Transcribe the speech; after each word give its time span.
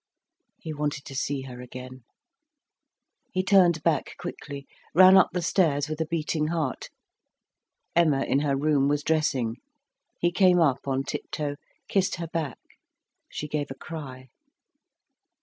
He 0.57 0.73
wanted 0.73 1.05
to 1.05 1.13
see 1.15 1.43
her 1.43 1.61
again; 1.61 2.05
he 3.33 3.43
turned 3.43 3.83
back 3.83 4.15
quickly, 4.17 4.65
ran 4.95 5.15
up 5.15 5.29
the 5.31 5.43
stairs 5.43 5.87
with 5.87 6.01
a 6.01 6.07
beating 6.07 6.47
heart. 6.47 6.89
Emma, 7.95 8.23
in 8.23 8.39
her 8.39 8.55
room, 8.57 8.87
was 8.87 9.03
dressing; 9.03 9.57
he 10.19 10.31
came 10.31 10.59
up 10.59 10.87
on 10.87 11.03
tiptoe, 11.03 11.55
kissed 11.87 12.15
her 12.15 12.25
back; 12.25 12.57
she 13.29 13.47
gave 13.47 13.69
a 13.69 13.75
cry. 13.75 14.29